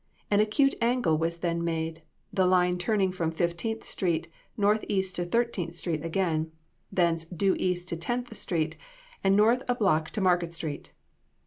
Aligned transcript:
An 0.31 0.39
acute 0.39 0.73
angle 0.81 1.15
was 1.19 1.37
then 1.37 1.63
made, 1.63 2.01
the 2.33 2.47
line 2.47 2.79
turning 2.79 3.11
from 3.11 3.29
Fifteenth 3.29 3.83
street 3.83 4.27
northeast 4.57 5.15
to 5.17 5.25
Thirteenth 5.25 5.75
street 5.75 6.03
again; 6.03 6.51
thence, 6.91 7.23
due 7.25 7.55
east 7.59 7.87
to 7.89 7.95
Tenth 7.97 8.35
street, 8.35 8.77
and 9.23 9.35
north 9.35 9.61
a 9.69 9.75
block 9.75 10.09
to 10.09 10.19
Market 10.21 10.55
street. 10.55 10.91